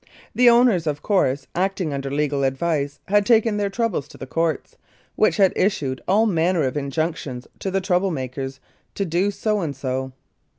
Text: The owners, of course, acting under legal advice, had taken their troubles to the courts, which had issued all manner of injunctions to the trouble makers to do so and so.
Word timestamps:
The 0.33 0.49
owners, 0.49 0.87
of 0.87 1.03
course, 1.03 1.45
acting 1.53 1.93
under 1.93 2.09
legal 2.09 2.43
advice, 2.43 2.99
had 3.09 3.23
taken 3.23 3.57
their 3.57 3.69
troubles 3.69 4.07
to 4.07 4.17
the 4.17 4.25
courts, 4.25 4.75
which 5.15 5.37
had 5.37 5.53
issued 5.55 6.01
all 6.07 6.25
manner 6.25 6.63
of 6.63 6.75
injunctions 6.75 7.45
to 7.59 7.69
the 7.69 7.81
trouble 7.81 8.09
makers 8.09 8.59
to 8.95 9.05
do 9.05 9.29
so 9.29 9.59
and 9.59 9.75
so. 9.75 10.11